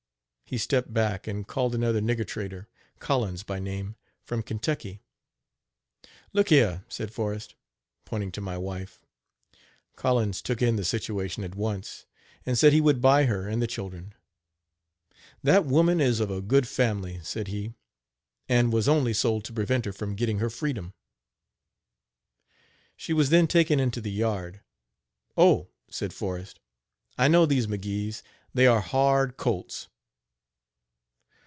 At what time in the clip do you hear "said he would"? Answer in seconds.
12.57-12.99